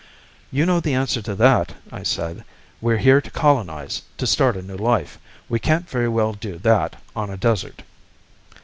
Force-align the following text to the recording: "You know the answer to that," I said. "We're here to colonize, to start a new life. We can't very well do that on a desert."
"You 0.49 0.65
know 0.65 0.79
the 0.79 0.95
answer 0.95 1.21
to 1.21 1.35
that," 1.35 1.75
I 1.91 2.01
said. 2.01 2.43
"We're 2.81 2.97
here 2.97 3.21
to 3.21 3.29
colonize, 3.29 4.01
to 4.17 4.25
start 4.25 4.57
a 4.57 4.63
new 4.63 4.75
life. 4.75 5.19
We 5.47 5.59
can't 5.59 5.87
very 5.87 6.09
well 6.09 6.33
do 6.33 6.57
that 6.57 6.95
on 7.15 7.29
a 7.29 7.37
desert." 7.37 7.83